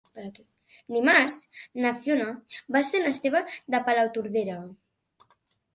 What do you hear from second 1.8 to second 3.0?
na Fiona va a